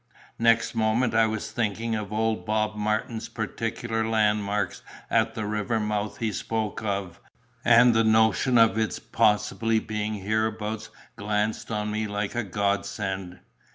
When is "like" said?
12.07-12.33